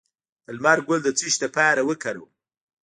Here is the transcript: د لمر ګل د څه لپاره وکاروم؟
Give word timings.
د 0.45 0.47
لمر 0.57 0.79
ګل 0.87 0.99
د 1.03 1.09
څه 1.19 1.27
لپاره 1.43 1.81
وکاروم؟ 1.89 2.31